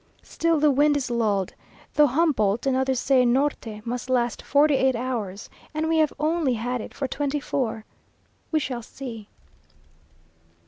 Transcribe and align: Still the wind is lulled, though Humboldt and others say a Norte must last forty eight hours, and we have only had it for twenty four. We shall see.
Still 0.23 0.59
the 0.59 0.71
wind 0.71 0.97
is 0.97 1.11
lulled, 1.11 1.53
though 1.93 2.07
Humboldt 2.07 2.65
and 2.65 2.75
others 2.75 2.99
say 2.99 3.21
a 3.21 3.25
Norte 3.27 3.85
must 3.85 4.09
last 4.09 4.41
forty 4.41 4.73
eight 4.73 4.95
hours, 4.95 5.47
and 5.75 5.87
we 5.87 5.99
have 5.99 6.11
only 6.19 6.53
had 6.55 6.81
it 6.81 6.91
for 6.95 7.07
twenty 7.07 7.39
four. 7.39 7.85
We 8.51 8.59
shall 8.59 8.81
see. 8.81 9.27